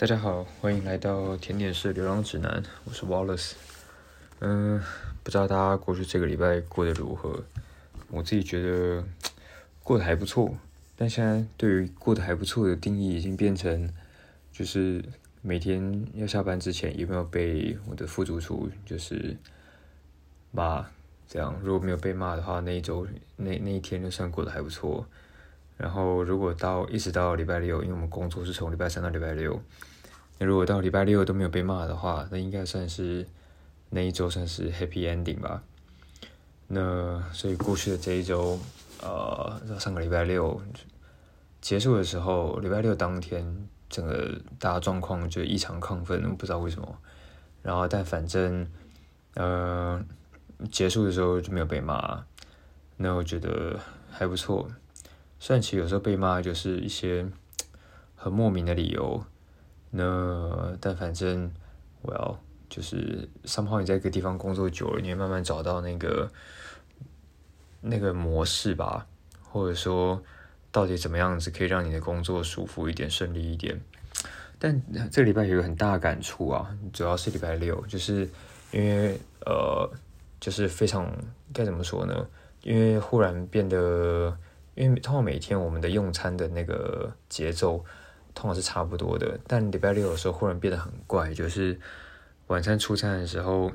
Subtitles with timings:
[0.00, 3.52] 大家好，欢迎来到甜点师流浪指南，我是 Wallace。
[4.38, 4.82] 嗯，
[5.22, 7.44] 不知道大家过去这个礼拜过得如何？
[8.08, 9.04] 我自己觉得
[9.84, 10.56] 过得还不错，
[10.96, 13.92] 但现在对于过得还不错的定义已经变成，
[14.50, 15.04] 就是
[15.42, 19.36] 每天要下班之前有没有被我的副主厨就是
[20.50, 20.86] 骂，
[21.28, 23.06] 这样如果没有被骂的话，那一周
[23.36, 25.06] 那那一天就算过得还不错。
[25.80, 29.58] 然后如果到一直到礼拜六，因为我们工作是从礼拜三到礼拜六，
[30.38, 33.26] 那如果到礼拜六都没有被骂的话，那应该算是
[33.88, 35.62] 那一周算是 happy ending 吧。
[36.68, 38.58] 那所以过去的这一周，
[39.00, 40.60] 呃，上个礼拜六
[41.62, 46.98] 结束的时候，礼拜六当天，整个大家状况就异常亢奋，不知道为什么。
[47.62, 48.70] 然后但反正，
[49.32, 49.98] 呃，
[50.70, 52.22] 结束的时候就没有被骂，
[52.98, 54.68] 那我觉得还不错。
[55.42, 57.26] 虽然其实有时候被骂就是一些
[58.14, 59.24] 很莫名的理由，
[59.88, 61.50] 那但反正
[62.02, 66.30] 我要就是三炮，你在一个地方工作久了，你会慢慢找到那个
[67.80, 69.06] 那个模式吧，
[69.42, 70.22] 或者说
[70.70, 73.80] 到底怎么样子可以让你的工作舒服一点、顺利一点。
[74.58, 74.78] 但
[75.10, 78.28] 这礼拜有个很大感触啊，主要是礼拜六，就是
[78.72, 79.90] 因为呃，
[80.38, 81.10] 就是非常
[81.54, 82.28] 该怎么说呢？
[82.62, 84.36] 因为忽然变得。
[84.80, 87.84] 因为通常每天我们的用餐的那个节奏
[88.34, 91.78] 通常是差不多的，但礼拜六的时候忽然变得很怪，就是
[92.46, 93.70] 晚餐出餐的时候，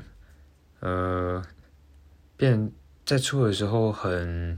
[0.80, 1.44] 呃，
[2.36, 2.72] 变
[3.06, 4.58] 在出的时候很，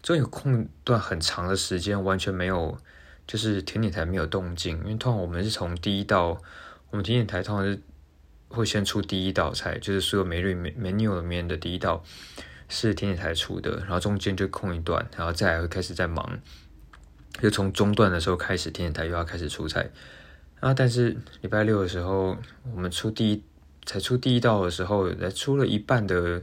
[0.00, 2.78] 就有空段很长的时间完全没有，
[3.26, 6.40] 就是甜点台没有动静，因为通常我们是从第一道，
[6.90, 7.82] 我们甜点台通常是
[8.46, 12.04] 会先出第一道菜，就是所有每日 menu 里面的第一道。
[12.72, 16.40] 是甜点台出的，然后中间就空一段，然后再会开始在忙，
[17.40, 19.90] 就从中段的时候开始，甜点台又要开始出菜。
[20.60, 22.36] 啊，但是礼拜六的时候，
[22.74, 23.44] 我们出第一
[23.84, 26.42] 才出第一道的时候，才出了一半的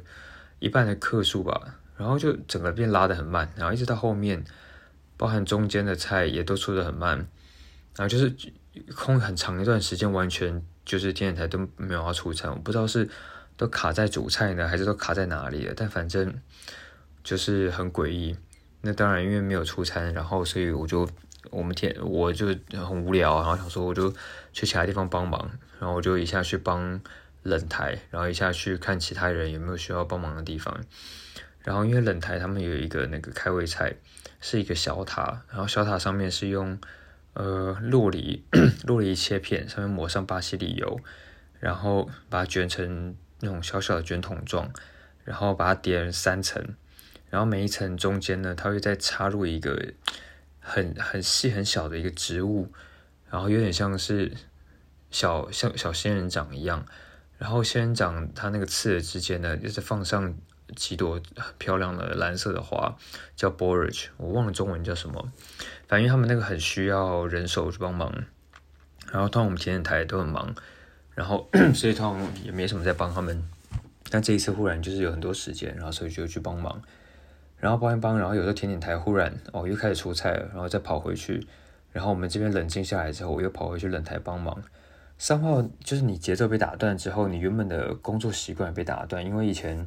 [0.59, 4.43] 一半的克数吧，然后就整个变拉的很慢，然后一直到后面，
[5.17, 7.17] 包含中间的菜也都出的很慢，
[7.95, 8.35] 然后就是
[8.95, 13.09] 空很长一段时间，完全就是甜点台都没有要出餐，我不知道是。
[13.59, 15.73] 都卡在主菜呢，还是都卡在哪里了？
[15.75, 16.33] 但反正
[17.25, 18.37] 就是很诡异。
[18.79, 21.05] 那当然，因为没有出餐，然后所以我就
[21.49, 24.09] 我们天我就很无聊，然后想说我就
[24.53, 27.01] 去其他地方帮忙，然后我就一下去帮
[27.43, 30.79] 冷台，然后一下去看其他人有没有需要帮忙的地方。
[31.61, 33.93] 然后因为冷台他们有一个那个开胃菜，
[34.39, 36.79] 是一个小塔，然后小塔上面是用
[37.33, 38.45] 呃洛梨
[38.87, 41.01] 洛梨切片，上面抹上巴西里油，
[41.59, 43.17] 然后把它卷成。
[43.41, 44.71] 那种小小的卷筒状，
[45.23, 46.75] 然后把它叠成三层，
[47.29, 49.93] 然后每一层中间呢，它会再插入一个
[50.59, 52.71] 很很细很小的一个植物，
[53.29, 54.33] 然后有点像是
[55.09, 56.85] 小像小仙人掌一样，
[57.37, 60.35] 然后仙人掌它那个刺的之间呢，就是放上
[60.75, 62.97] 几朵很漂亮的蓝色的花，
[63.35, 65.31] 叫 borage，我忘了中文叫什么，
[65.87, 68.13] 反正他们那个很需要人手去帮忙，
[69.11, 70.53] 然后当我们甜点台都很忙。
[71.19, 73.43] 然后， 所以通常也没什么在帮他们。
[74.09, 76.81] 但这一次忽然就是有很多时间，然后所以就去帮忙。
[77.57, 81.45] 然后帮一帮，然后有时候甜点台忽然哦又开始出菜了，然后再跑回去。
[81.91, 84.63] 然后我们这边冷静下来之后，我又跑回去冷台帮忙。
[85.17, 89.85] 三号就是你节奏被打断之后，你原本的工作习惯被打断，因为以前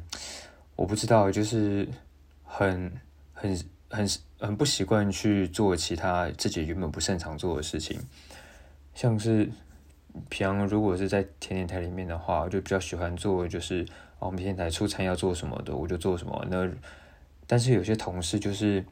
[0.75, 1.87] 我不知道，就是
[2.43, 2.91] 很
[3.33, 4.07] 很很
[4.39, 7.99] 很不习惯去做其他自己原本不擅长做的事情，
[8.93, 9.49] 像是。
[10.29, 13.85] 平常如果是在甜点台里面的话，我就比较喜欢做，就是
[14.19, 16.45] 我们甜点台出餐要做什么的，我就做什么。
[16.49, 16.69] 那
[17.47, 18.85] 但是有些同事就是，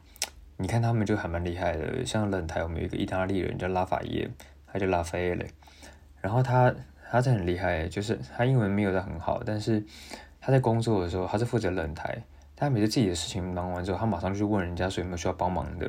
[0.56, 4.28] 你看他们就还蛮厉害的，像冷台我们有一个意大利人叫拉法耶，
[4.66, 5.46] 他叫拉法耶嘞，
[6.20, 6.74] 然后他
[7.10, 9.82] 他真的很厉害，就是他英文没有的很好，但是
[10.40, 12.22] 他在工作的时候他是负责冷台，
[12.56, 15.86] 他每次自己的事情忙完之后，他马上就去问人家说有没有需要帮忙的，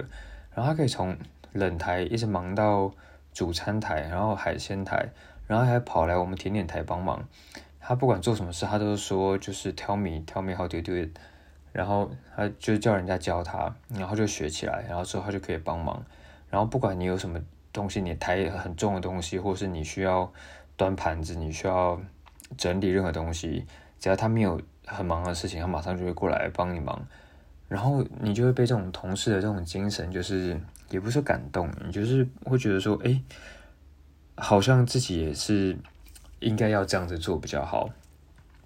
[0.53, 1.17] 然后他可以从
[1.53, 2.93] 冷台一直忙到。
[3.33, 5.09] 主餐台，然后海鲜台，
[5.47, 7.27] 然后还跑来我们甜点台帮忙。
[7.79, 11.09] 他不管做什么事，他都是说就是 tell me tell me how to do it，
[11.73, 16.01] 然后他就叫人家教他，然后就学起来，然后之后他就可以帮忙。
[16.49, 17.41] 然后不管你有什么
[17.73, 20.31] 东西，你抬很重的东西，或是你需要
[20.77, 21.99] 端盘子，你需要
[22.55, 23.65] 整理任何东西，
[23.99, 27.05] 只要他没有很忙的事情，他马上就会过来帮你忙。
[27.67, 30.57] 然后你就会被这种同事的这种精神，就是
[30.93, 33.19] 也不是感动，你就是会觉得说，哎，
[34.35, 35.75] 好像自己也是
[36.39, 37.89] 应该要这样子做比较好。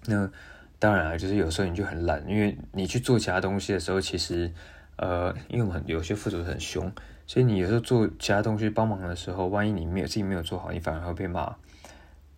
[0.05, 0.29] 那
[0.77, 4.51] 当然啊，就是有时候你就很懒，因为你去做其他东西的时候，其实
[4.97, 6.91] 呃，因为我们有些副主很凶，
[7.25, 11.55] 所以你有时候做其他东西帮忙的时候，万一你没有自己没有做好，你反而会被骂。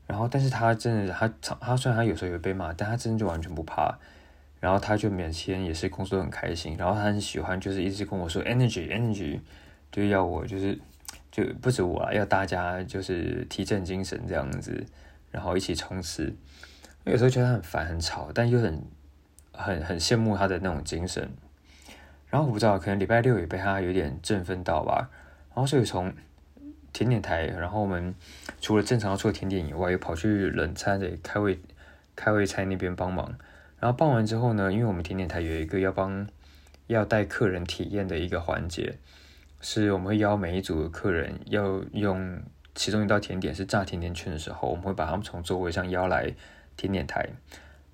[0.05, 1.27] 然后，但是他真的，他
[1.59, 3.97] 他虽然他有时候也被骂，但他真的就完全不怕。
[4.59, 9.39] 然后他就每天也是工作很开心，然后他很喜欢，就是一直跟我说 energy energy，
[9.91, 10.77] 就要我就是
[11.31, 14.85] 就不止我啊，要大家就是提振精神这样子，
[15.31, 16.35] 然后一起冲刺。
[17.05, 18.83] 有时候觉得很烦很吵，但又很
[19.51, 21.31] 很很羡慕他的那种精神。
[22.29, 25.09] 然后我不知道，可能礼拜六也被他有点振奋到吧。
[25.49, 26.13] 然后所以从
[26.93, 28.13] 甜点台，然后我们
[28.61, 31.59] 除了正常做甜点以外，又跑去冷餐的开胃
[32.15, 33.35] 开胃菜那边帮忙。
[33.79, 36.27] 然后帮完之后呢，因为我们甜点台有一个要帮
[36.87, 38.97] 要带客人体验的一个环节，
[39.61, 42.41] 是我们会邀每一组的客人要用
[42.75, 46.33] 其中一道甜点是炸甜甜圈的时候，我们会把他们从座位上邀来
[46.77, 47.27] 甜点台。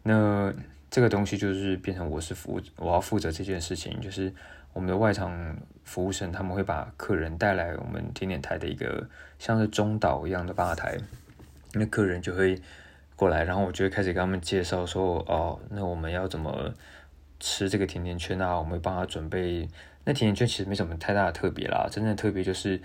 [0.04, 0.54] 那
[0.90, 4.34] 这个东西就是变成我是负我要负责这件事情，就是
[4.74, 9.08] 我们的外场服务生他们会把客人带来我们甜点台的一个
[9.40, 10.98] 像是中岛一样的吧台，
[11.74, 12.60] 那客人就会。
[13.18, 16.74] 过来，然后我就会开始跟他们介绍说，哦，那我们要怎么
[17.40, 18.60] 吃这个甜甜圈啊？
[18.60, 19.66] 我们帮他准备。
[20.06, 22.80] 那甜甜圈其实没什么太大的特别啦，真正特别就是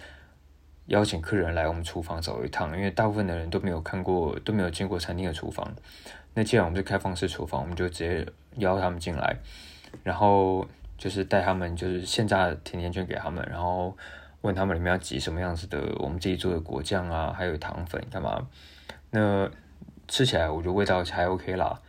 [0.87, 5.71] 邀请客人来我们厨房走一趟，因为大部分的人都没有看过，都没有见过餐厅的厨房。
[6.35, 8.27] 那既然我们是开放式厨房，我们就直接
[8.57, 9.37] 邀他们进来，
[10.03, 13.97] 然后就是带他们就是现炸甜甜圈给他们，然后
[14.41, 18.49] 问他们里面要挤什么样子的我们自己做的果酱啊，还有糖粉干嘛？
[19.11, 19.51] 那
[20.09, 21.81] 吃起来我觉得味道还 OK 啦，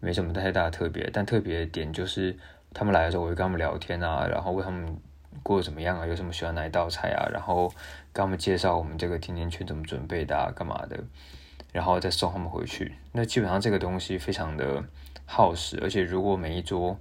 [0.00, 1.08] 没什么太大的特别。
[1.12, 2.36] 但特别点就是
[2.72, 4.96] 他们来的时候，我会跟他们聊天啊，然后问他们
[5.42, 7.68] 过得怎么样啊，有什么喜欢哪一道菜啊，然后
[8.12, 10.98] 跟他们介绍我们这个甜甜圈怎么准备的啊，干嘛的，
[11.72, 12.94] 然后再送他们回去。
[13.12, 14.84] 那基本上这个东西非常的
[15.26, 16.98] 耗时，而且如果每一桌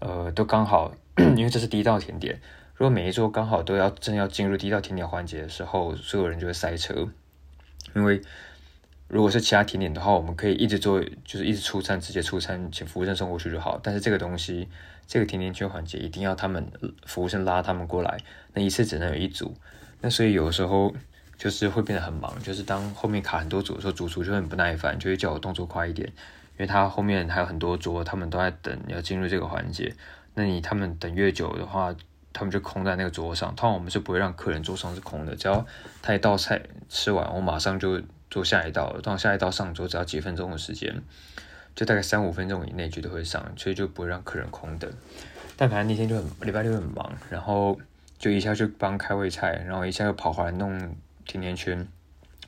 [0.00, 0.92] 呃都刚好，
[1.36, 2.40] 因为这是第一道甜点，
[2.74, 7.08] 如果每一桌刚好都要正要进入第一道甜点环节的时候，所有人就会塞车，
[7.94, 8.20] 因为。
[9.08, 13.78] 如果是其他甜点的话，我们可以一直做，就是一直出餐，直接出餐，请服务生送过去就好。
[13.82, 14.66] 但是这个东西，
[15.12, 16.66] 这个甜甜圈环节一定要他们
[17.04, 18.16] 服务生拉他们过来，
[18.54, 19.54] 那一次只能有一组。
[20.00, 20.90] 那所以有时候
[21.36, 29.94] 就是会变得很忙，就是当后面卡很多组的时候，主厨就很不耐烦，就会叫我动作快一点，因为他后面还有很多桌，他们都在等要进入这个环节。
[30.32, 31.94] 那你他们等越久的话，
[32.32, 33.54] 他们就空在那个桌上。
[33.54, 35.66] 通常我们是不会让客人桌上是空的，只要
[36.00, 38.00] 他一道菜吃完，我马上就。
[38.32, 41.02] 做下一道，到下一道上桌只要几分钟的时间，
[41.74, 44.90] 就大概三五分钟以内绝对会上，所以就不会让客人空等。
[45.56, 47.78] 但反正那天就很礼拜六很忙，然后
[48.18, 50.96] 就一下就帮开胃菜，然后一下又跑回来弄
[51.26, 51.86] 甜甜圈，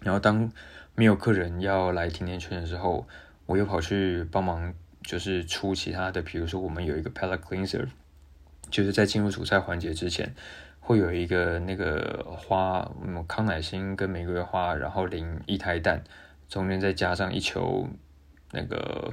[0.01, 0.51] 然后当
[0.95, 3.07] 没有客人要来甜甜圈的时候，
[3.47, 4.73] 我又跑去帮忙，
[5.03, 7.87] 就是出其他的，比如说我们有一个 palate cleanser，
[8.71, 10.35] 就是在进入主菜环节之前。
[10.87, 16.05] 会有一个那个花，嗯，康乃馨跟玫瑰花，然后淋一台蛋，
[16.47, 17.89] 中间再加上一球
[18.55, 19.13] 那个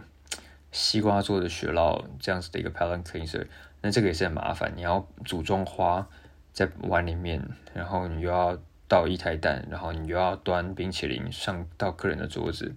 [0.72, 3.48] 西瓜做的雪酪，这样子的一个 palate cleanser。
[3.82, 6.08] 那这个也是很麻烦，你要组装花
[6.54, 8.58] 在碗里面，然后你又要
[8.88, 12.74] 倒一台蛋，然后你又要端冰淇淋上到客人的桌子。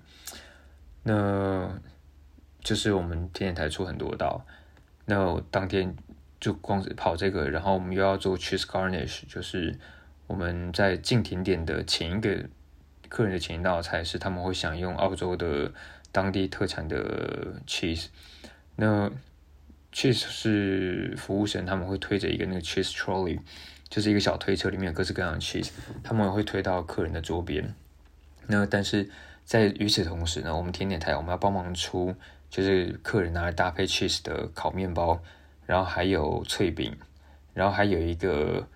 [1.04, 1.78] 那
[2.60, 4.44] 就是我们甜点台出很多道，
[5.04, 5.94] 那当天。
[6.40, 9.74] 就光是跑这个，然后我们又要做 cheese garnish，就是
[10.26, 12.44] 我们在进甜点的前一个
[13.08, 15.72] 客人的前一道菜是他们会享用澳洲的
[16.14, 18.06] 当地特产的 cheese。
[18.76, 19.10] 那
[19.92, 23.38] cheese 是服务生他们会推着一个那个 cheese trolley，
[23.88, 25.70] 就是一个小推车，里面有各式各样的 cheese，
[26.04, 27.74] 他们会推到客人的桌边。
[28.46, 29.10] 那但是
[29.44, 32.14] 在与此同时呢，我们甜点台我们要帮忙出，
[32.48, 35.20] 就是客人拿来搭配 cheese 的烤面包。
[35.66, 36.94] 然后还有脆饼，
[37.54, 38.68] 然后还有一个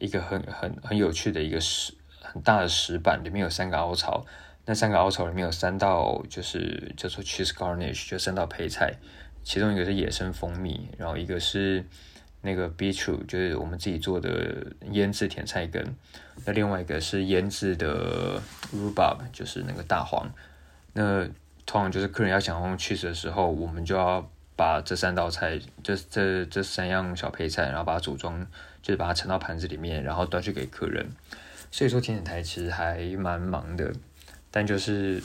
[0.00, 4.26] 一个很很很有趣的一个石很大的石板，里面有三个凹槽，
[4.64, 8.94] 那三个凹槽里面有三道就是叫做 cheese garnish，就三道配菜，
[9.42, 11.84] 其中一个是野生蜂蜜，然后一个是
[12.40, 15.94] 那个 beetroot，就是我们自己做的腌制甜菜根，
[16.44, 18.40] 那另外一个是腌制的
[18.74, 20.30] rhubarb，就是那个大黄，
[20.92, 21.24] 那
[21.66, 24.28] 通常就是客人要想用 cheese 的时候，我们就要。
[24.54, 28.46] 把这三道菜，这这这三样小配菜，然后把它组装，
[28.82, 31.08] 就是把它盛到盘子里面，然后端去给客人。
[31.70, 33.90] 所以说甜点台其实还蛮忙的，
[34.52, 35.20] 但就是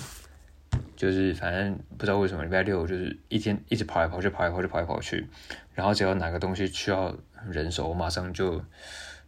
[0.96, 5.28] 就是反正不知道为什么礼拜六就是一天一直跑来跑去，跑来跑去，跑来跑去，
[5.76, 7.16] 然后只要哪个东西需要
[7.48, 8.64] 人手，我马上就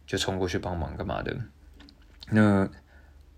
[0.06, 1.36] 就冲过去帮忙干嘛的。
[2.30, 2.68] 那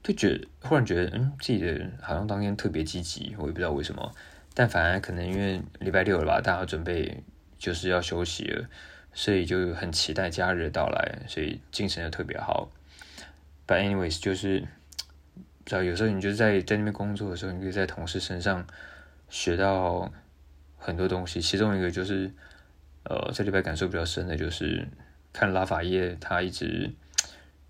[0.02, 4.12] 就觉得忽然觉得，嗯，自己的好像当天特别积极，我也不知道为什么。
[4.54, 7.23] 但反而可能因为礼拜六了吧，大家准备
[7.59, 8.69] 就是要休息了，
[9.14, 12.71] 所以就很期待假日的到来，所以精神就特别好。
[13.66, 14.66] But anyways，就是
[15.64, 18.66] 不知道有时候你就在在那边工作的时候，你可以在同事身上
[19.28, 20.12] 学到
[20.76, 21.40] 很多东西。
[21.40, 22.33] 其中一个就是，
[23.04, 24.88] 呃，这礼拜感受比较深的就是
[25.33, 26.90] 看拉法叶，他一直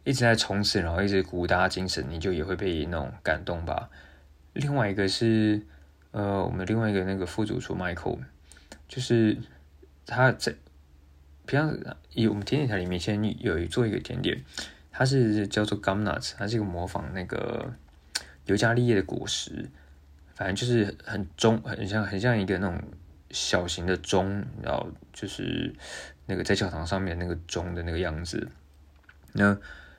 [0.05, 3.91] 一直在冲刺，然后一直鼓舞大家精神，你就也会被那种感动吧。
[4.53, 5.63] 另外一个是，
[6.11, 8.19] 呃，我们另外一个那个副主厨 Michael，
[8.89, 9.39] 就是
[10.07, 10.55] 他在。
[11.45, 11.77] 平常
[12.15, 14.45] 以我们甜点台里面，先有做一个甜点，
[14.93, 17.75] 它是叫做 gum nuts，它是一个模仿那个
[18.47, 19.71] 尤加利叶的果实，
[20.35, 22.81] 反正就是很中，很像很像一个那种
[23.31, 25.75] 小型的钟，然后就是
[26.27, 28.49] 那个在教堂上面那个钟的那个样子。
[29.33, 29.57] 那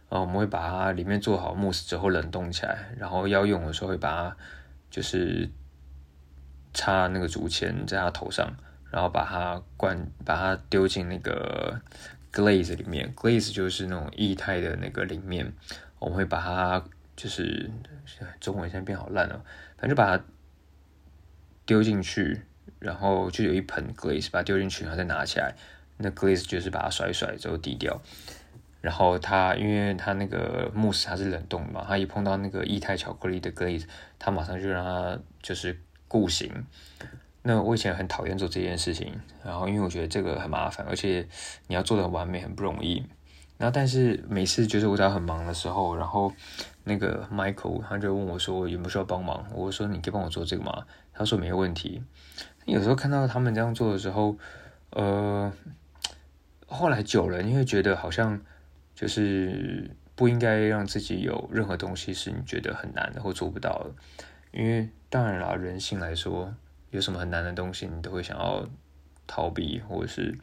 [0.10, 4.38] 呃，我们会把它里面做好慕斯之后冷冻起来，然后要用的时候会把它
[4.90, 5.50] 就是
[6.74, 8.56] 插那个竹签在它头上。
[8.92, 11.82] 然后把它灌，把它丢进那个
[12.32, 15.52] glaze 里面，glaze 就是那种液态的那个里面。
[15.98, 16.86] 我们会把它，
[17.16, 17.70] 就是
[18.40, 19.44] 中文现在变好烂了，
[19.78, 20.24] 反正就把它
[21.66, 22.42] 丢进去，
[22.80, 25.56] 然后就有一盆 glaze，把它丢进去，然后再拿起来。
[25.98, 28.02] 那 glaze 就是把它甩一甩之后滴掉。
[28.82, 33.86] 然后它，因为它那个慕斯它是冷冻的嘛，它一碰到那个液态巧克力的 glaze，
[34.20, 35.80] 它马上就让它就是
[36.10, 36.52] 固形。
[37.44, 41.26] 那我以前很讨厌做这件事情，然后因为我觉得这个很麻烦，而且
[41.68, 43.06] 你要做的完美很不容易。
[43.58, 46.34] 然后但是每次就是我在很忙的时候，然后
[46.84, 50.86] 那个 Michael 他就问我说有没有需要帮忙，我说你可以帮我做这个吗？
[51.14, 52.04] 他说没有问题。
[52.66, 54.38] 有时候看到他们这样做的时候，
[54.92, 55.52] 呃，
[56.68, 58.40] 后来久了你会觉得好像
[58.96, 63.92] 就是不应该让自己有任何东西是你觉得很难的或做不到的，
[64.52, 66.54] 因为当然啦，人性来说。
[66.94, 68.70] 有什么很难的东西，你都会想要
[69.26, 70.38] 逃避，或者是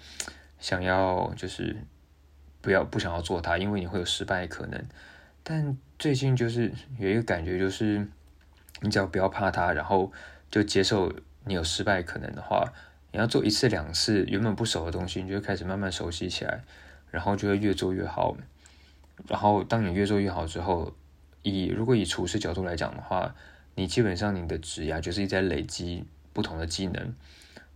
[0.58, 1.76] 想要就是
[2.60, 4.84] 不要不想要做它，因为你会有失败可能。
[5.44, 8.08] 但最近就是有一个感觉，就是
[8.80, 10.10] 你只要不要怕它，然后
[10.50, 11.12] 就接受
[11.44, 12.72] 你有失败可能的话，
[13.12, 16.64] 你要做一次两次，原本不熟的东西，你就会开始慢慢熟悉起来，
[17.10, 18.34] 然后就会越做越好。
[19.28, 20.94] 然后当你越做越好之后，
[21.42, 23.34] 以如果以厨师角度来讲的话，
[23.74, 26.04] 你基本上你的指压就是一直在累积。
[26.32, 27.12] 不同的技能，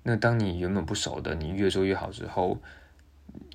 [0.04, 2.62] 那当你原本不熟的，你越做越好之后，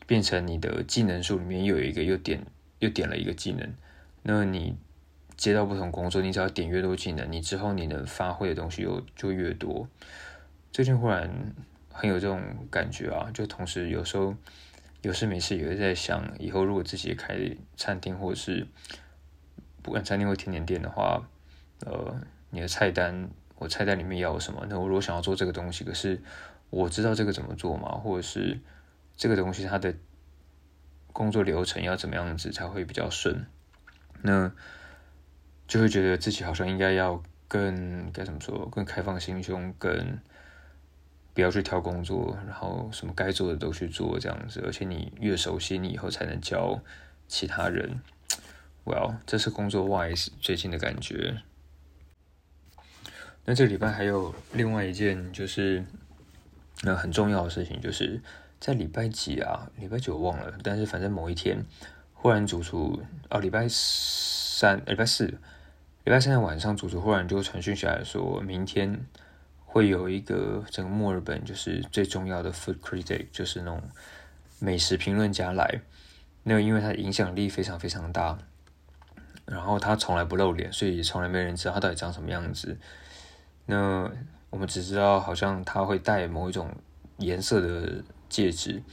[0.05, 2.45] 变成你的技能树里面又有一个又点
[2.79, 3.73] 又点了一个技能，
[4.23, 4.77] 那你
[5.35, 9.87] 接到不同工作，你只要点越多技能，你之后你能发挥的东西又就越多。
[10.71, 11.53] 最近忽然
[11.91, 14.35] 很有这种感觉啊，就同时有时候
[15.01, 17.37] 有事没事也会在想，以后如果自己开
[17.75, 18.67] 餐厅或者是
[19.81, 21.27] 不管餐厅或甜点店的话，
[21.85, 23.29] 呃，你的菜单。
[23.61, 24.65] 我菜单里面要有什么？
[24.69, 26.21] 那我如果想要做这个东西，可是
[26.69, 27.89] 我知道这个怎么做吗？
[27.89, 28.57] 或者是
[29.17, 29.93] 这个东西它的
[31.11, 33.45] 工作流程要怎么样子才会比较顺？
[34.21, 34.51] 那
[35.67, 38.67] 就会觉得自己好像应该要更该怎么说？
[38.69, 40.19] 更开放心胸，更
[41.33, 44.61] 不要去挑工作，然后什么该做的都去做这样子。
[44.65, 46.81] 而且你越熟悉，你以后才能教
[47.27, 48.01] 其他人。
[48.85, 51.41] Well，这是工作 wise 最近的感觉。
[53.45, 55.83] 那这礼拜还有另外一件，就是
[56.81, 58.21] 那很重要的事情，就是
[58.59, 59.71] 在礼拜几啊？
[59.77, 61.63] 礼拜九忘了，但是反正某一天，
[62.21, 65.25] 忽然主厨哦，礼拜三、礼拜四、
[66.03, 69.05] 礼拜三的晚上，主厨忽然就传讯下来说，明天
[69.65, 73.81] 会有一个整个墨尔本就是最重要的 food critic，就是那种
[74.59, 75.79] 美食评论家来。
[76.43, 78.37] 那因为他的影响力非常非常大，
[79.45, 82.77] 然后他从来不露脸，所以从来没人知道他到底长什么样子。
[83.65, 84.11] 那
[84.49, 86.69] 我们只知道，好像他会戴某一种
[87.17, 88.83] 颜色的戒指，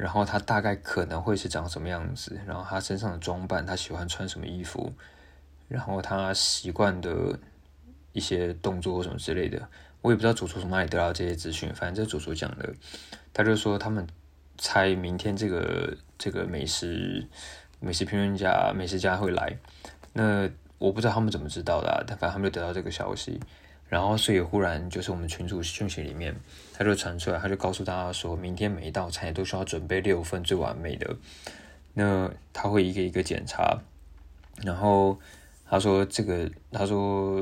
[0.00, 4.90] 然后他大概可能会是长什么样子，然后他身上的装扮，他喜欢穿什么衣服，
[5.68, 7.38] 然后他习惯的
[8.12, 9.68] 一些动作或什么之类的，
[10.00, 12.72] 我也不知道主厨从哪里得到这些资讯，反正这主厨讲的，
[13.34, 14.06] 他就说他们
[14.56, 17.28] 猜明天这个这个美食
[17.78, 19.58] 美食评论家美食家会来，
[20.14, 23.38] 那我不知道他们怎么知道的，但反正他们就得到这个消息。
[23.90, 26.32] 然后，所以忽然就是我们群主讯息里面，
[26.72, 31.16] 他就传出来，他就告诉大家说，明天每一道菜都需要准备六份最完美的。
[31.94, 33.82] 那他会一个一个检查，
[34.62, 35.18] 然后
[35.66, 37.40] 他说这个，他说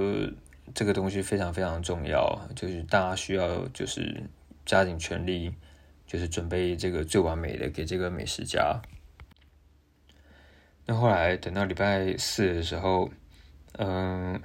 [0.74, 4.22] 这个东西非常非常重要，就是大家需要就是
[4.64, 5.52] 加紧全力，
[6.06, 8.80] 就是准备这个最完美的给这个美食家。
[10.86, 13.10] 那后来等到礼拜四的时候，
[13.72, 14.40] 嗯。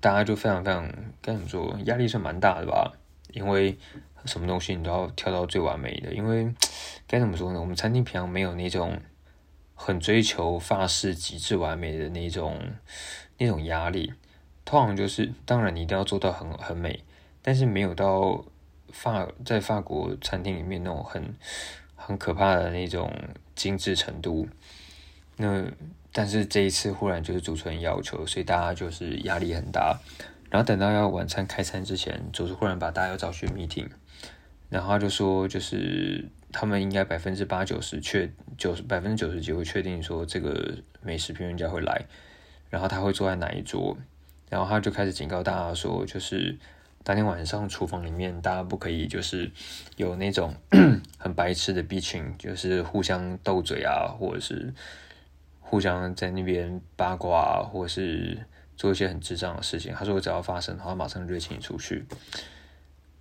[0.00, 0.90] 大家就非常非常
[1.20, 2.92] 该怎么说，压力是蛮大的吧？
[3.32, 3.78] 因为
[4.24, 6.52] 什么东西你都要挑到最完美的，因为
[7.06, 7.60] 该怎么说呢？
[7.60, 9.00] 我们餐厅平常没有那种
[9.74, 12.58] 很追求法式极致完美的那种
[13.38, 14.12] 那种压力，
[14.64, 17.04] 通常就是当然你一定要做到很很美，
[17.42, 18.44] 但是没有到
[18.90, 21.34] 法在法国餐厅里面那种很
[21.94, 23.12] 很可怕的那种
[23.54, 24.48] 精致程度。
[25.36, 25.64] 那
[26.12, 29.98] 但是这一次忽然就是主持人要求，所以大家就是压力很大。
[30.50, 33.86] 然后等到要晚餐开餐之前，主持忽然把大家又找去 meeting，
[34.68, 42.04] 然后他就说，就是他们应该百分之八九十确九十百分之九十几会确定说这个美食评论家会来，
[42.68, 43.96] 然后他会坐在哪一桌，
[44.48, 46.58] 然后他就开始警告大家说，就是
[47.04, 49.48] 当天晚上厨房里面大家不可以就是
[49.96, 50.52] 有那种
[51.16, 54.74] 很白痴的 bitching，，就是互相斗嘴啊，或者是
[55.70, 58.44] 互相在那边八卦，或是。
[58.76, 62.02] 做一些很智障的事情，他说只要发生，他马上就会请你出去。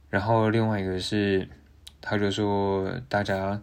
[0.10, 1.46] 然后另外一个是，
[2.00, 3.62] 他就说大家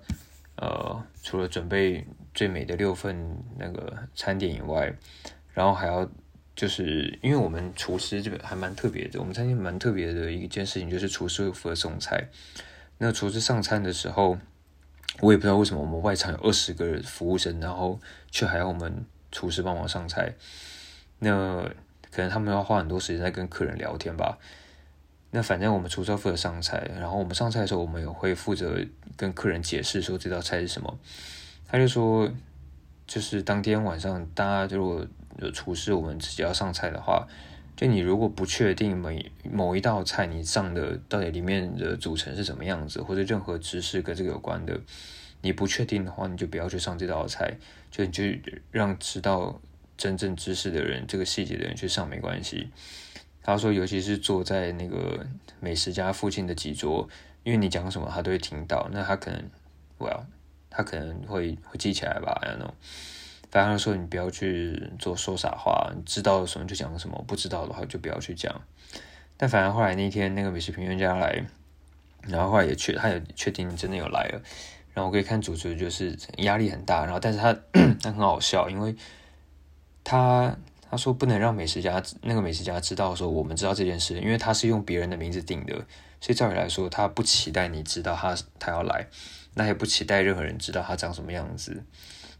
[0.56, 4.94] 呃，除了准备最美的六份那个餐点以外，
[5.54, 6.06] 然后还要
[6.54, 12.28] 就是因为我们厨师这边还蛮特别的，我们餐厅蛮特别的一件事情就是厨师负责送菜。
[12.98, 14.36] 那厨师上餐的时候，
[15.20, 17.98] 我也不知道为什么我们外场有二十个服务生，然后
[18.30, 20.34] 却还要我们厨师帮忙上菜。
[21.18, 21.62] 那
[22.10, 24.38] 可能他们要花很多时间在跟客人聊天吧。
[25.30, 28.78] 那反正我们厨师负责上菜，然后我们上菜的时候，我们也会负责
[29.16, 30.98] 跟客人解释说这道菜是什么。
[31.66, 32.30] 他就说，
[33.06, 35.06] 就是当天晚上大家如果
[35.38, 37.26] 有厨师，我们自己要上菜的话，
[37.76, 44.80] 就你如果不确定每某一道菜你上的到底里面的组成是什么样子，或者任何知识跟这个有关的，
[45.42, 47.54] 你不确定的话，你就不要去上这道菜，
[47.90, 48.24] 就你就
[48.70, 49.60] 让知道。
[49.98, 52.68] 真正知识的人，这个细节的人去上没关系。
[53.42, 55.26] 他说，尤其是坐在那个
[55.58, 57.08] 美食家附近的几桌，
[57.44, 58.90] 因为你讲什么他都会听到。
[58.92, 59.42] 那他可能，
[59.96, 60.26] 我要
[60.68, 62.38] 他可能会会记起来吧。
[62.44, 62.74] 然后，
[63.56, 68.60] 反正说你不要去做说傻话，你知道什么就讲什么，不知道的话就不要去讲。
[69.36, 71.44] 但反正后来那天那个美食评论家来，
[72.22, 74.42] 然后后来也确他也确定真的有来了。
[74.92, 77.54] 然后我可以看主持就是压力很大，然后但是他
[78.02, 78.94] 他很好笑，因为。
[80.08, 80.56] 他
[80.88, 85.74] 他说不能让美食家那个美食家知道说我们知道这件事，因为他是用别人的名字定的，
[86.20, 89.08] 所以照理来说他不期待你知道他他要来，
[89.54, 91.82] 那也不期待任何人知道他长什么样子。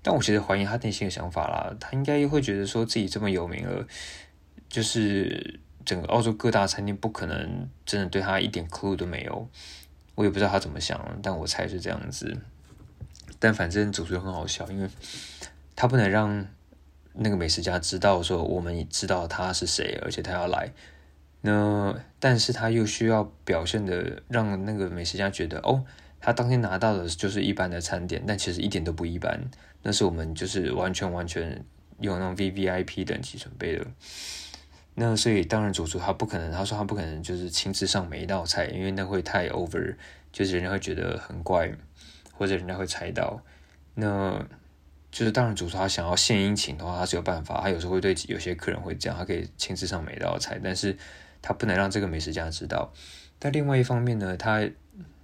[0.07, 3.85] 但我其实怀疑他内心的想法啦，他应该会觉得说自己这么有名了，
[4.69, 9.49] 就是整个澳洲各大餐厅不可能真的对他一点 clue 都没有。
[10.15, 12.39] 我也不知道他怎么想，但我猜是这样子。
[13.41, 14.89] 但反正主持人很好笑，因为
[15.75, 16.47] 他不能让。
[17.19, 20.71] 那个美食家知道说，我们知道他是谁，而且他要来。
[21.41, 25.83] 那但是他又需要表现的让那个美食家觉得，哦，
[26.27, 29.41] 他当天拿到的就是一般的餐点，但其实一点都不一般。
[29.83, 31.65] 那是我们就是完全完全
[32.01, 33.87] 用那种 V V I P 等级准备的。
[34.97, 39.95] 那所以当然主厨他不可能，他说他不可能就是亲自上每一道菜，因为那会太 over，
[40.33, 41.73] 就是人家会觉得很怪，
[42.33, 43.41] 或者人家会猜到。
[43.95, 44.45] 那。
[45.09, 47.59] 就是当然，主厨他想要献殷勤的话，他是有办法。
[47.63, 50.95] 他有时候会对有些客人会这样，他可以亲自上每一道菜，但是
[51.41, 52.93] 他不能让这个美食家知道。
[53.39, 54.69] 但另外一方面呢，他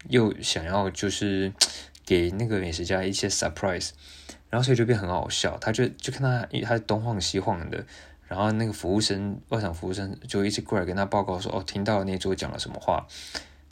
[0.09, 1.53] 又想要就是
[2.07, 3.91] 给那个美食家一些 surprise，
[4.51, 5.57] 然后所以就变很好笑。
[5.59, 7.85] 他就就看他，他东晃西晃的，
[8.27, 13.07] 然后那个服务生外场服务生就一直过来跟他报告说：“哦，听到那桌讲了什么话。”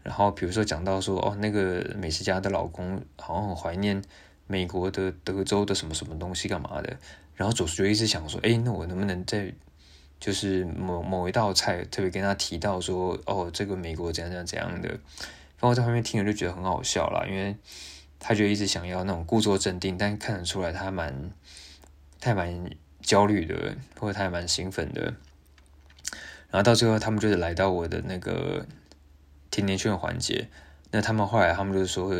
[0.02, 4.02] 然后比如说讲到说：“哦，那个美食家的老公好像很怀念。”
[4.46, 6.96] 美国的德州的什么什么东西干嘛的？
[7.36, 9.52] 然后主厨就一直想说，哎，那我能不能在
[10.18, 14.98] 就是某某一道菜特别跟他提到说，哦，这个美国怎样怎样怎样的？
[15.60, 17.54] 然后在旁边听了就觉得很好笑啦，因为
[18.18, 21.30] 他就一直想要那种故作镇定，但看得出来他蛮
[22.18, 22.70] 他蛮
[23.02, 25.14] 焦虑的，或者他还蛮兴奋的。
[26.50, 28.66] 然后到最后，他们就是来到我的那个
[29.50, 30.48] 甜甜圈环节，
[30.90, 32.12] 那他们后来他们就是说。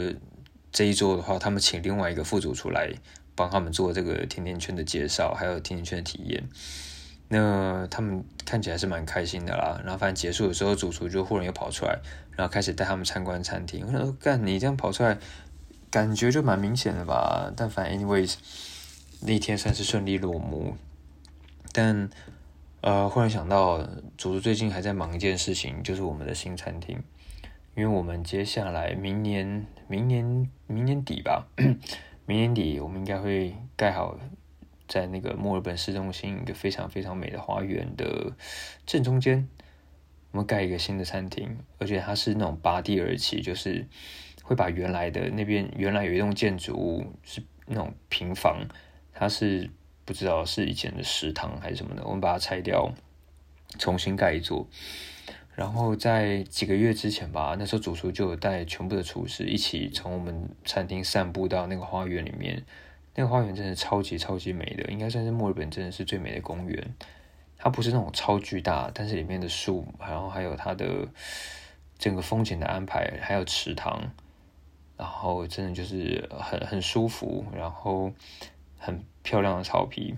[0.73, 2.93] 这一桌的话，他们请另外一个副主厨来
[3.35, 6.49] 帮他们做这个甜甜圈的介绍，还有甜甜圈的体验。
[7.27, 9.81] 那他们看起来是蛮开心的啦。
[9.83, 11.99] 然后反正结束的时候，主厨就忽然又跑出来，
[12.41, 13.85] 然后开始带他们参观餐厅。
[13.87, 15.19] 我说：“干，你这样跑出来，
[15.91, 18.37] 感觉就蛮明显的吧？”但反正 anyways，
[19.21, 20.75] 那天算是顺利落幕。
[21.71, 22.09] 但
[22.81, 27.03] 呃，忽然想到，主厨最近还在忙一件事情，就是我们的新餐厅。
[27.75, 31.47] 因为我们接下来明年、明年、明年底吧，
[32.25, 34.19] 明年底我们应该会盖好
[34.89, 38.33] 在那个墨尔本市中心一个非常非常美的花园的
[38.87, 39.47] 正中间。
[40.33, 43.87] 我们盖一个新的餐厅，而且它是那种拔地而起，就是
[44.43, 48.67] 会把原来的那边原来有一栋建筑物是那种平房，
[49.13, 49.71] 它是
[50.05, 52.93] 不知道是以前的食堂还是什么的，我们把它拆掉，
[53.79, 54.69] 重新盖一座。
[55.57, 62.65] 然后在几个月之前吧，那时候主厨就有带全部的厨师一起从我们餐厅散步到那个花园里面。
[63.17, 66.95] 那个花园真的超级超级美的，应该算是墨尔本真的是最美的公园。
[67.63, 71.07] 它不是那种超巨大，但是里面的树，然后还有它的
[71.99, 74.11] 整个风景的安排，还有池塘，
[74.97, 78.11] 然后真的就是很很舒服，然后
[78.79, 80.17] 很漂亮的草皮。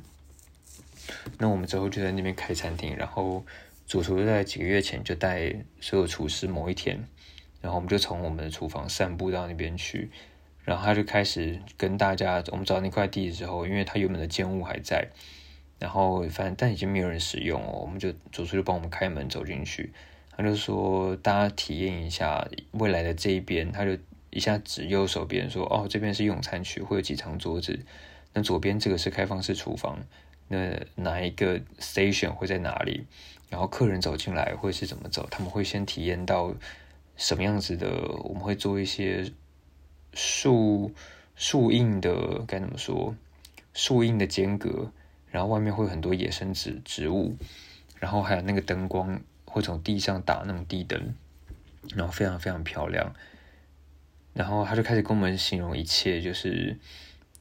[1.38, 3.44] 那我们之后就在那边开餐厅，然后。
[3.84, 7.06] 主厨在几个月前就带所有厨师某一天，
[7.60, 10.10] 然后我们就从我们的厨房散步到那边去，
[10.64, 15.06] 然后他就开始跟大家，我们找那块地之后，因为他原本的建物还在，
[15.82, 19.92] 然后反正但已经没有人使用哦，我们就主厨就帮我们开门走进去，
[20.30, 23.98] 他就说大家体验一下未来的这一边，他就
[24.30, 27.80] 一下指右手边说，哦这边是用餐区，会有几张桌子，
[28.32, 29.98] 那左边这个是开放式厨房，
[30.46, 33.04] 那哪一个 station 会在哪里？
[33.50, 35.26] 然后客人走进来会是怎么走？
[35.32, 36.54] 他们会先体验到
[37.16, 37.90] 什么样子的？
[38.22, 39.32] 我们会做一些
[40.14, 40.92] 树
[41.34, 43.16] 树印的该怎么说？
[43.74, 44.92] 树印的间隔，
[45.32, 47.36] 然后外面会有很多野生植植物，
[47.98, 51.12] 然后还有那个灯光会从地上打那种地灯，
[51.96, 53.12] 然后非常非常漂亮。
[54.32, 56.78] 然后他就开始跟我们形容一切，就是。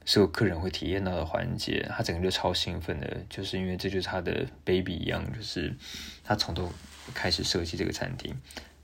[0.04, 5.72] 所有客人会体验到的环节，他整个就超兴奋的，就是因为这就是他的 baby 一样，就是
[6.24, 6.72] 他从头
[7.14, 8.36] 开始设计这个餐厅。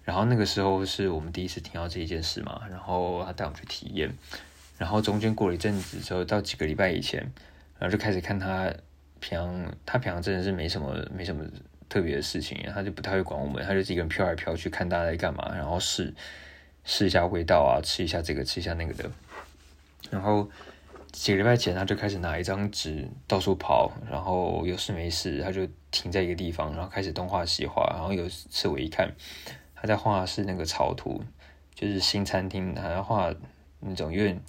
[0.04, 4.14] 然后那个时候是我们第一次听到这一件事嘛，然后他带我们去体验。
[4.78, 7.20] 然后中间过了一阵子之后，到几个礼拜以前，
[7.80, 8.72] 然后就开始看他
[9.20, 11.44] 平常，他平常真的是没什么没什么
[11.90, 16.14] 特别的事情，他就不太会管我们，他就一个人飘来飘去看大家在干嘛，然后试
[16.84, 19.10] 试一下味道啊，吃一下这个，吃一下那个的，
[20.10, 20.50] 然后。
[21.10, 27.90] 几个礼拜前，他就开始拿一张纸到处跑，然后有事没事，他就停在一个地方，然后开始东画西画。
[27.96, 29.12] 然后有次我一看，
[29.74, 31.24] 他在画是那个草图，
[31.74, 33.34] 就是新餐厅，他在画
[33.80, 34.40] 那种有点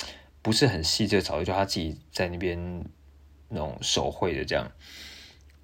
[0.43, 2.85] 不是很细致的草图，就他自己在那边
[3.49, 4.71] 那种手绘的这样。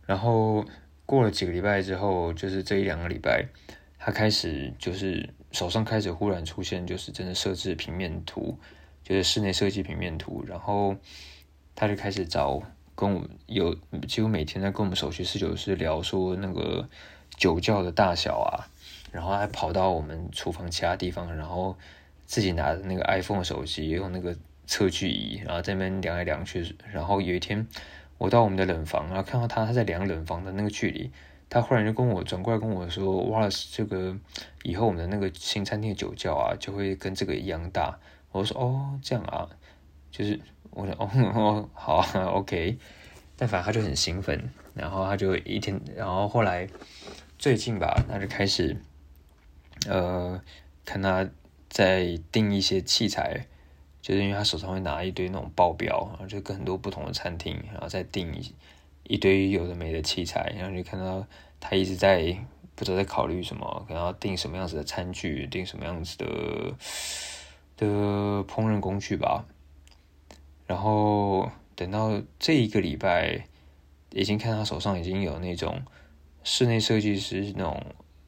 [0.07, 0.65] 然后
[1.07, 3.47] 过了几个礼拜之后，就是这一两个礼拜，
[3.99, 8.59] 他开始就是手上开始忽然出现，就是真的设置平面图。
[9.03, 10.97] 就是室内设计平面图，然后
[11.75, 12.63] 他就开始找
[12.95, 13.77] 跟我有
[14.09, 16.89] 几乎每天在跟我们首席侍酒师聊说那个
[17.37, 18.65] 酒窖的大小啊，
[19.13, 21.77] 然后还跑到我们厨房其他地方，然后
[22.25, 24.35] 自己拿着那个 iPhone 手机用那个
[24.67, 27.67] 测距仪，然后在那边量来量去，然后有一天
[28.19, 31.11] 我到我们的冷房，然后看到他他在量冷房的那个距离，
[31.49, 34.17] 他忽然就跟我转过来跟我说：“哇，这个
[34.63, 37.99] 以后我们的那个新餐厅的酒窖啊，就会跟这个一样大。”
[38.33, 39.49] 我说哦，这样啊，
[40.11, 42.79] 就是我说哦，好啊，OK。
[43.37, 46.69] 但反正他就很兴奋，然后他就一天，然后后来
[47.37, 48.77] 最近吧，他就开始
[49.89, 50.41] 呃，
[50.85, 51.29] 看他
[51.69, 53.47] 在订一些器材，
[54.05, 58.31] 就是因为他手上会拿一堆那种报表，然后就跟很多不同的餐厅，然后再订
[59.05, 61.27] 一堆有的没的器材，然后就看到
[61.59, 62.37] 他一直在
[62.75, 66.27] 不知道在考虑什么，可能要订什么样子的餐具，订什么样子的。
[67.77, 67.87] 的
[68.45, 69.45] 烹饪工具吧，
[70.65, 73.49] 然后等到这一个礼拜，
[74.13, 75.83] 已经看他手上已经有那种
[76.45, 77.85] 室内设计师那种，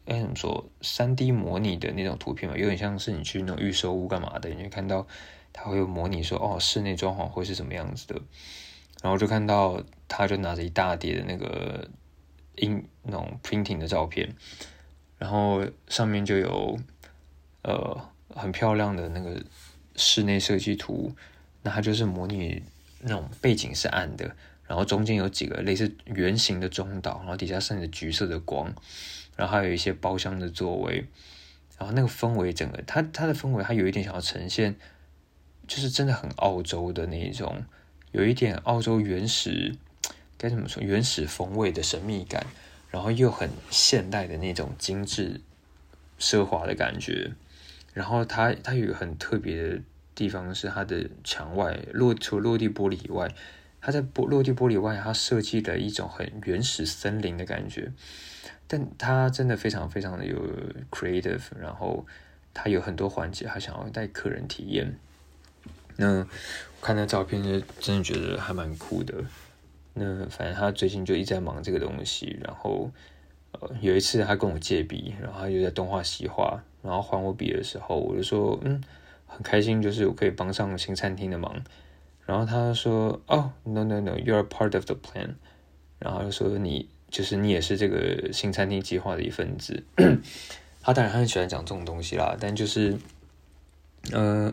[0.07, 5.07] 哎怎么说，三 D 模拟的那种图片嘛，有点像是你去那种预售屋干嘛的，你会看到
[5.57, 8.21] 他会模拟说，哦，室内装潢会是什么样子的，
[9.03, 11.89] 然后就看到他就拿着一大叠的那个
[12.57, 14.33] 印那种 printing 的照片，
[15.19, 16.79] 然后上面就有
[17.63, 18.11] 呃。
[18.35, 19.43] 很漂亮的那个
[19.95, 21.11] 室内设计图，
[21.63, 22.63] 那它就是模拟
[23.01, 28.75] 那种背景是暗的，然后中间有几个类似圆形的中岛，然后底下渗着橘色的光，
[29.37, 31.07] 然后还有一些包厢的座位，
[31.79, 34.77] 然后那个氛围整个它它的氛围它有一点想要呈现，
[35.67, 37.65] 就是真的很澳洲的那种，
[38.13, 39.75] 有一点澳洲原始
[40.39, 42.47] 该怎么说原始风味的神秘感，
[42.91, 45.41] 然后又很现代的那种精致
[46.19, 47.33] 奢华的感觉。
[47.93, 49.81] 然后它它有个很特别的
[50.15, 53.35] 地方是它的墙外落除落地玻璃以外，
[53.81, 57.91] 它在玻落地玻璃外，它设计了一种很原始森林的感觉，
[58.67, 60.39] 但它真的非常非常的有
[60.91, 62.07] creative，然后
[62.53, 64.99] 它有很多环节，它想要带客人体验。
[65.97, 66.27] 那
[66.81, 69.15] 看那照片就真的觉得还蛮酷的。
[69.95, 72.91] 那反正他最近就一直在忙这个东西，然后
[73.53, 78.83] 呃，有一次他跟我借笔，然后他就在东画西画，然后还我笔的时候，我就说，嗯，
[79.27, 81.63] 很开心，就是我可以帮上新餐厅的忙。
[82.27, 85.35] 然后他说，哦，no no no，you are part of the plan。
[85.99, 89.83] 然后就说你就是你也是这个新餐厅计划的一份子。
[90.83, 92.99] 他当然很喜欢讲这种东西啦，但就是，
[94.13, 94.53] 呃，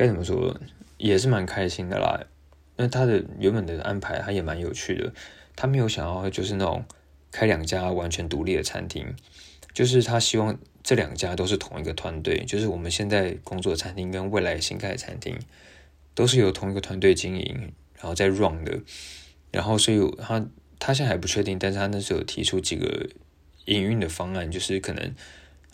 [0.00, 0.58] 该怎么说，
[0.96, 2.24] 也是蛮开心的啦。
[2.76, 5.12] 那他的原本的安排，他也蛮有趣的。
[5.54, 6.82] 他没有想要就是那种
[7.30, 9.14] 开两家完全独立的餐厅，
[9.74, 15.38] 就是他希望这两家都是同一个团队，就是我们现在工作的餐厅跟未来新开的餐厅
[16.14, 18.80] 都是由同一个团队经营，然后再 run 的。
[19.50, 20.46] 然后所以他
[20.78, 23.06] 他现在还不确定，但是他那时候提出几个
[23.66, 25.14] 营运的方案，就是可能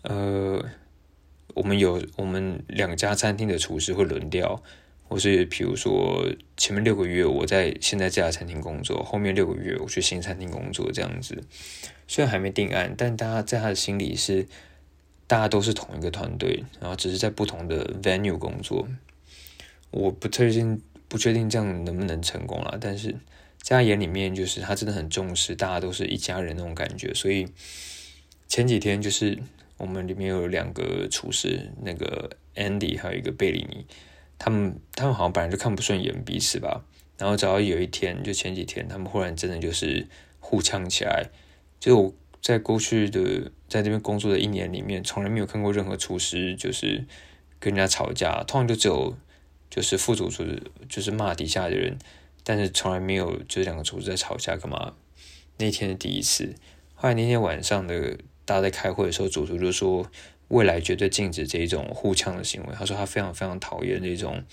[0.03, 0.65] 呃，
[1.57, 4.63] 我们有我们两家餐厅的厨师会轮调。
[5.09, 11.45] 或是比如说前面六个月我在现在这家餐厅工作，后面六个月我去新餐厅工作这样子，
[12.09, 14.49] 虽然还没定案，但大家在他的心里是
[15.29, 18.89] 大家都是同一个团队，然后只是在不同的 venue 工作。
[19.93, 23.13] 我不确定不确定这样能不能成功了，但是
[23.63, 27.15] 在他眼里面就是他真的很重视，大家都是一家人那种感觉。
[27.15, 27.47] 所以
[28.49, 29.39] 前几天就是
[29.77, 33.87] 我们里面有两个厨师，那个 Andy 还有一个贝里尼。
[34.39, 36.85] 他们他们好像本来就看不顺眼彼此吧，
[37.17, 40.07] 然后只要有一天，就前几天，他们忽然真的就是
[40.41, 41.31] 互呛起来。
[41.81, 47.05] 就是我在过去的在这边工作的一年里面，从来没有看过任何厨师就是
[47.59, 49.17] 跟人家吵架，通常就只有
[49.71, 50.45] 就是副主厨
[50.89, 51.99] 就是骂底下的人，
[52.45, 54.95] 但是从来没有就是两个厨师在吵架干嘛。
[55.59, 56.55] 那天的第一次，
[56.95, 60.11] 后来那天晚上的大家在开会的时候，主厨就说。
[60.49, 62.69] 未来绝对禁止这一种互呛的行为。
[62.73, 64.45] 他说他非常非常讨厌这种，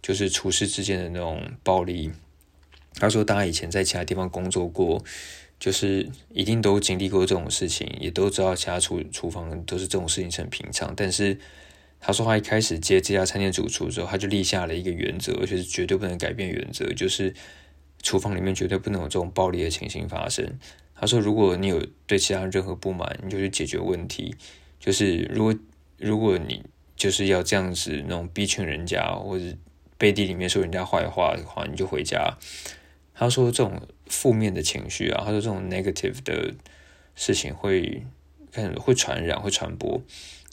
[0.00, 2.12] 就是厨师之间的那种暴力。
[3.00, 5.02] 他说大家以前在其他地方工作过，
[5.58, 10.94] 就是一定都经历过这种事情，也都知道其他厨厨房都是这种事情是很平常。
[10.94, 11.36] 但是
[11.98, 17.34] 他说他一开始接这家餐厅主厨之后，他就立下了一个原则，而且是绝对不能改变原则，就是
[18.04, 20.60] 厨房里面绝对不能有这种暴力的情形发生。
[20.94, 24.34] 他说如果你有对其他任何不满，你就去解决问题。
[24.78, 25.54] 就是如果
[25.98, 26.62] 如果你
[26.96, 29.44] 就是要这样子那种逼劝人家，或者
[29.98, 32.36] 背地里面说人家坏话的话，你就回家。
[33.14, 36.54] 他说这种负面的情绪啊，他说这种 negative 的
[37.14, 38.04] 事情会
[38.52, 40.00] 看会传染会传播。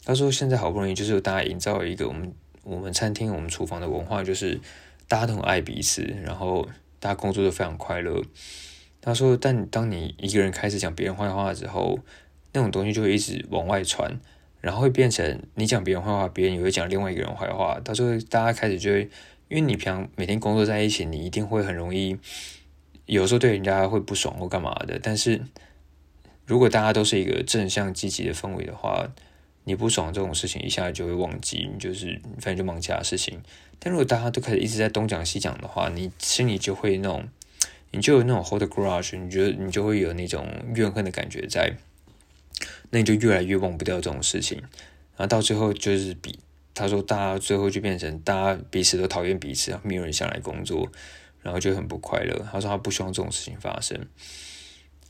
[0.04, 2.32] 他说现在好不容易就是大家营造一个我们
[2.64, 4.60] 我们餐厅我们厨房的文化，就是
[5.08, 8.22] 大家都很爱彼此，然后大家工作都非常快乐。
[9.04, 11.98] 他说，但当你一个人开始讲别人坏话之后，
[12.52, 14.18] 那种东西就会一直往外传，
[14.60, 17.80] 然后会变成你讲别人坏话，别人也会讲另外一个人坏话。
[17.80, 19.02] 到时候大家开始就会，
[19.48, 22.16] 因为你平常每天工作在一起，你一定会很容易，
[23.06, 25.00] 有时候对人家会不爽或干嘛的。
[25.02, 25.42] 但是
[26.46, 29.08] 如果大家都是一个正向积极的氛围的话，
[29.64, 33.40] 你不爽这种事情一下就会忘记，你就是反正就忙其他事情。
[33.78, 37.28] 但如果大家都开始一直在东讲西讲的话，你心里就会那种，
[37.92, 41.72] 你就有那种 hold grudge，你觉得你就会有那种怨恨的感觉在。
[42.90, 44.58] 那你就越来越忘不掉这种事情，
[45.16, 46.38] 然后到最后就是比
[46.74, 50.86] 他说，大家最后就变成大家彼此都讨厌彼此，没有人想来工作，
[51.40, 52.46] 然后就很不快乐。
[52.52, 53.98] 他说他不希望这种事情发生，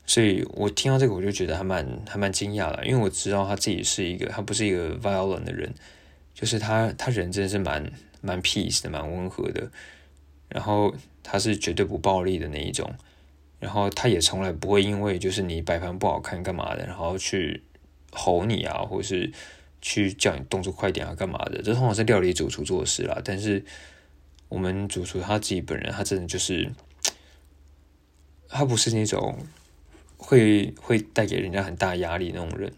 [0.05, 5.73] 所以我听到这个我就觉得还蛮还蛮惊讶的，因为我知道他自己是一个他不是一个 violent 的人，
[6.33, 7.91] 就是他他人真的是蛮
[8.21, 9.69] 蛮 peace 的，蛮温和的，
[10.53, 12.89] 然后他是绝对不暴力的那一种。
[13.59, 17.63] 然后他也从来不会因为就是你摆盘不好看干嘛的，然后去
[18.11, 19.31] 吼你啊，或者是
[19.81, 23.21] 去叫你动作快点啊干嘛的，这通常是料理主厨做的事啦。
[23.23, 23.63] 但是
[24.49, 26.69] 我们主厨他自己本人，他真的就是
[28.49, 29.37] 他不是那种
[30.17, 32.69] 会会带给人家很大压力那种人，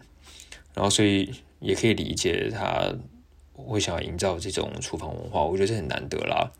[0.72, 2.94] 然后所以也可以理解他
[3.54, 6.52] 会想要营造这种厨房文化，我觉得很难得啦。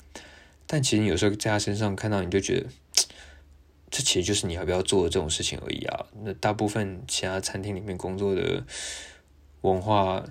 [0.66, 2.66] 但其实你有时候在他身上看到，你就觉得。
[3.88, 6.06] 这其实就是你要不要做的这种事情而已啊。
[6.24, 8.64] 那大部分其他餐厅里面工作的
[9.60, 10.24] 文化，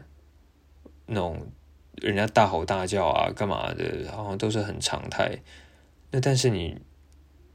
[1.05, 1.47] 那种
[1.95, 5.39] 人家大吼大叫啊，干嘛的，好像都是很常态。
[6.11, 6.77] 那但是你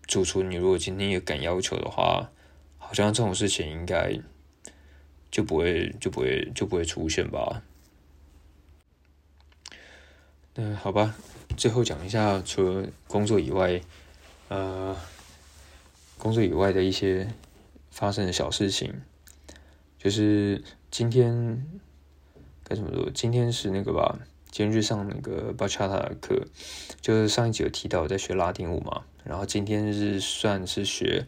[0.07, 2.33] 主厨，你如果今天也敢要求的话，
[2.79, 4.19] 好像这种事情应该
[5.31, 7.63] 就不会就不会就不会出现吧？
[10.55, 11.15] 嗯，好吧，
[11.57, 13.81] 最后讲一下，除了工作以外，
[14.49, 14.97] 呃。
[16.23, 17.33] 工作以外的一些
[17.91, 18.93] 发生的小事情，
[19.99, 21.67] 就是今天
[22.63, 23.11] 该怎么说？
[23.15, 24.19] 今天是那个吧，
[24.51, 26.45] 今天去上那个巴恰塔的课，
[27.01, 31.27] 就是上一集有提到我在学拉丁舞嘛，然后今天是算是学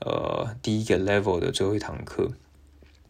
[0.00, 2.32] 呃第一个 level 的最后一堂课，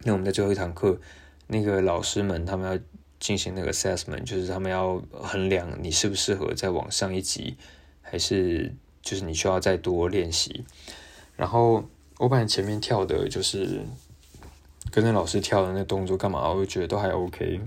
[0.01, 1.01] 那我们在最后一堂课，
[1.46, 2.79] 那个老师们他们要
[3.22, 7.56] 进行那个 assessment，就是他们要衡量你适不适合再往上一级，
[8.00, 10.64] 还是就是你需要再多练习。
[11.37, 11.85] 然后
[12.18, 13.82] 我本来前面跳的就是
[14.90, 17.61] 跟着老师跳的那动作干嘛，我就觉得都还 OK。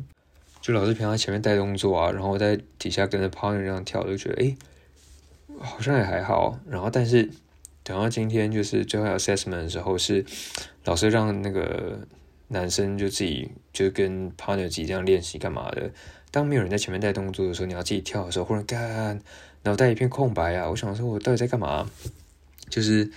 [0.59, 4.57] 就老师平常前面带动作啊，然后在底下跟着 partner 这样跳，就觉得诶
[5.57, 6.59] 好像也还好。
[6.67, 7.29] 然后但是
[7.81, 10.25] 等到今天就是最后 assessment 的时候，是
[10.83, 11.99] 老师让那个
[12.47, 15.91] 男生就自己就跟 partner 这样练习干嘛的。
[16.31, 19.21] 当没有人在前面带动作的时候，你要自己跳的时候，忽然干
[19.63, 20.69] 脑袋一片空白啊！
[20.69, 21.89] 我想说，我到底在干嘛？
[22.69, 23.11] 就是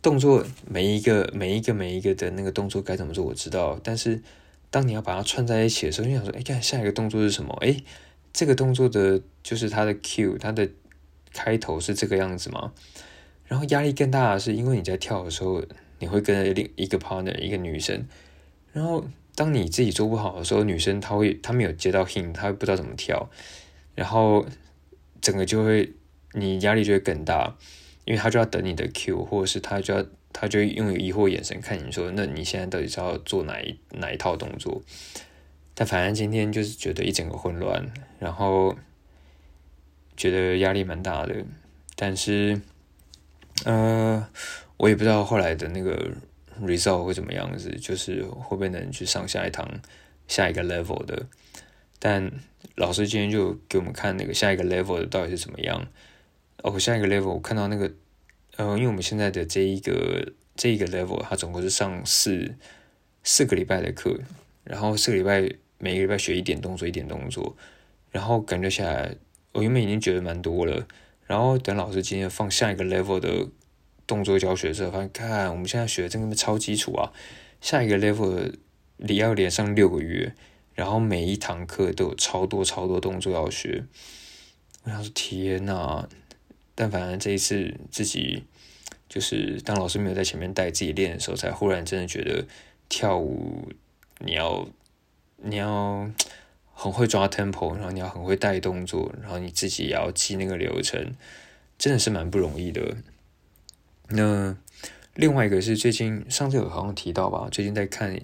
[0.00, 4.20] 动作每一个每一个每一个的那个动作该怎么做，我知道，但是。
[4.72, 7.52] 当你要把它串在一起的时候，你想说，哎，看下一个动作是什么？
[7.60, 7.76] 哎，
[8.32, 10.68] 这个动作的就是它的 Q，它的
[11.32, 12.72] 开头是这个样子吗？
[13.48, 15.60] 然后压力更大的是，因为你在跳的时候，
[15.98, 18.06] 你会跟另一个 partner，一个女生。
[18.72, 19.04] 然后
[19.34, 23.28] 当你自己做不好的时候，女生她会她没有接到 hint，她不知道怎么跳，
[23.94, 24.46] 然后
[25.20, 25.92] 整个就会
[26.32, 27.56] 你压力就会更大，
[28.04, 30.04] 因为她就要等你的 Q，或者是她就要。
[30.32, 34.80] 她就用疑惑眼神看你说：“那你现在到底是要做哪一哪一套动作？”
[35.74, 38.76] 但反正今天就是觉得一整个混乱，然后
[40.16, 41.34] 觉得压力蛮大的。
[41.96, 42.62] 但是，
[43.64, 44.24] 呃，
[44.76, 46.12] 我也不知道后来的那个
[46.60, 49.68] result 会怎么样子，就是会不会能去上下一堂
[50.28, 51.26] 下一个 level 的。
[51.98, 52.30] 但
[52.76, 55.86] 老师今天就给我们看那个下一个 level 的到底是怎么样。
[56.62, 57.92] 哦，下一个 level 我看到那个。
[58.56, 62.56] 呃，因为我们现在的这一个这一个 level，它总共是上四
[63.22, 64.18] 四个礼拜的课，
[64.64, 65.40] 然后四个礼拜
[65.78, 67.56] 每个礼拜学一点动作，一点动作，
[68.10, 69.14] 然后感觉下来，
[69.52, 70.86] 我原本已经觉得蛮多了，
[71.26, 73.48] 然后等老师今天放下一个 level 的
[74.10, 77.12] 动作教学的时候，发现看我们现在学的真的超基础啊，
[77.60, 78.54] 下一个 level
[78.96, 80.34] 你要连上六个月，
[80.74, 83.84] 然后每一堂课都有超多超多动作要学，
[84.82, 86.08] 我想说天呐！
[86.74, 88.42] 但反正这一次自己
[89.08, 92.44] 就是当老师没有在前面带自己练的时候，才忽然真的觉得
[92.88, 93.70] 跳舞
[94.18, 94.66] 你要
[95.36, 96.10] 你要
[96.74, 101.14] 很会抓 tempo，然后你要很会带动作，然后你自己也要记那个流程，
[101.78, 102.96] 真的是蛮不容易的。
[104.10, 104.56] 那
[105.14, 108.20] 另外一个是最近上次有好像提到吧，最近在看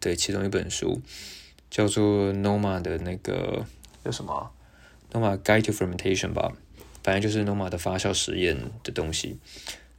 [0.00, 1.00] 的其中一本书
[1.70, 3.66] 叫做 Noma 的那个
[4.04, 4.52] 叫什么
[5.12, 6.52] Noma Guide to Fermentation 吧。
[7.02, 9.38] 反正就是 Noma 的发酵实验的东西，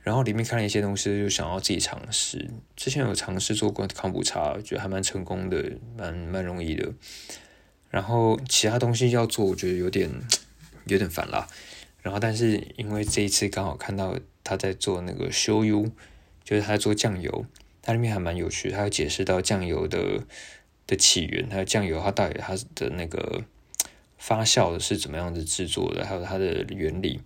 [0.02, 2.50] 然后里面看了一些东西，就想要自己尝试。
[2.76, 6.92] 之前有尝试做过康普茶，觉得还蛮成功的，蛮蛮容易的。
[7.92, 10.10] 然后其他东西要做，我觉得有点
[10.88, 11.48] 有点烦啦。
[12.02, 15.92] 然后但是因为这一次刚好看到他在做那个修 U，
[16.46, 17.46] 就是他在做酱油，
[17.82, 20.24] 它里面还蛮有趣，他有解释到酱油的
[20.88, 23.44] 的起源，还有酱油它到底它的那个。
[24.18, 27.20] 发酵的是怎么样子制作的，还有它的原理。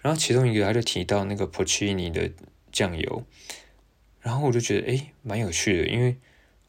[0.00, 2.32] 然后其中一个他就提到那个 Porcini 的
[2.72, 3.24] 酱油，
[4.22, 6.16] 然后我就觉得诶蛮有趣的，因为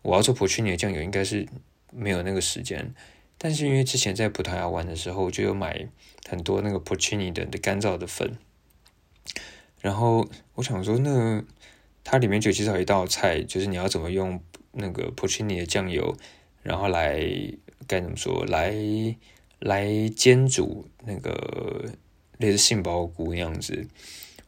[0.04, 1.48] 我要做 Porcini 的酱油应该是
[1.92, 2.94] 没有那个时间，
[3.40, 5.88] 但是因为之前在葡萄牙玩的时候就有买
[6.30, 8.38] 很多那个 Porcini 的干燥的粉，
[9.84, 11.44] 然后我想说那
[12.04, 14.42] 它里面就介绍一道菜，就是你要怎么用
[14.72, 16.18] 那个 Porcini 的酱油，
[16.64, 17.20] 然后来
[17.86, 18.74] 该怎么说来。
[19.60, 21.86] 来煎煮那个
[22.38, 23.88] 类似杏鲍菇那样子，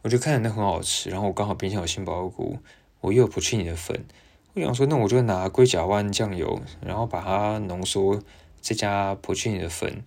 [0.02, 1.08] 我就看着那很好吃。
[1.08, 2.58] 然后我刚好冰箱有杏鲍菇，
[3.00, 4.04] 我又有不去你的粉，
[4.52, 8.22] 我想说那我就拿龟甲湾酱油，然后把它浓缩，
[8.60, 10.04] 再加普去你的粉，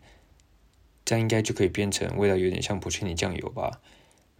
[1.03, 3.81] 这样应该就可以变成味道有点像普去你酱油吧。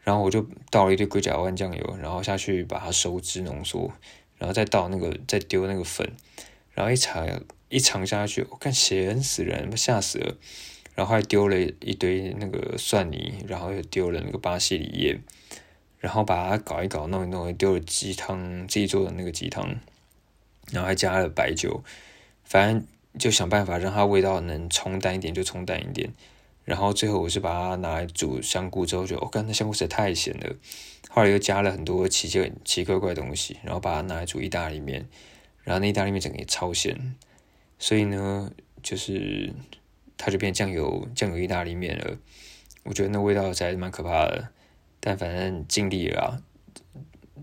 [0.10, 3.92] 然后我就倒了一堆龟甲湾酱油，然后下去把它收汁浓缩，
[4.40, 6.12] 然后再倒那个再丢那个粉，
[6.74, 7.28] 然后一尝。
[7.72, 10.36] 一尝下去，我看咸死人，吓死了。
[10.96, 15.20] 然后还丢了一堆那个蒜泥，然后又丢了那个巴西里叶，
[16.00, 19.80] 然后把它搞一搞，弄一弄，丢了鸡汤，自己做的那个鸡汤，
[20.72, 21.84] 然后还加了白酒，
[22.44, 22.88] 反正
[23.20, 26.12] 就想办法让它味道能冲淡一点就冲淡一点。
[26.70, 30.56] 然后最后我是把它拿来煮香菇之后，就我看那香菇实在太咸了。
[31.10, 35.10] 后来又加了很多奇奇奇怪怪东西，然后把它拿来煮意大利面，
[35.64, 37.16] 然后那意大利面整个也超咸。
[37.80, 38.52] 所以呢，
[38.84, 39.52] 就是
[40.16, 42.20] 它就变酱油酱油意大利面了。
[42.84, 44.50] 我觉得那味道才是蛮可怕的，
[45.00, 46.44] 但反正尽力了。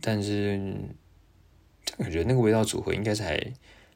[0.01, 0.77] 但是
[1.99, 3.53] 感觉那个味道组合应该是还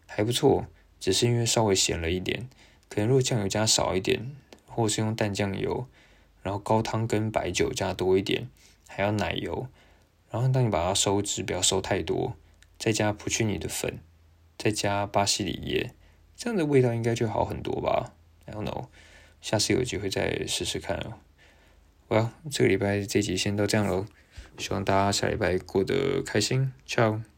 [0.06, 0.66] 还不错，
[0.98, 2.48] 只是因为稍微咸了一点。
[2.88, 4.34] 可能如果酱油加少一点，
[4.80, 5.86] 或是用淡酱油，
[6.42, 8.48] 然后高汤跟白酒加多一点，
[8.88, 9.68] 还要奶油，
[10.30, 12.34] 然后当你把它收汁，不要收太多，
[12.78, 13.98] 再加普曲尼的粉。
[14.62, 15.94] 再加巴西里叶，
[16.36, 18.12] 这样的味道应该就好很多吧
[18.44, 18.88] ？I don't know，
[19.40, 21.14] 下次有机会再试试看哦。
[22.10, 24.04] well，这个礼拜这集先到这样喽，
[24.58, 27.29] 希望大家下礼拜过得开心，ciao。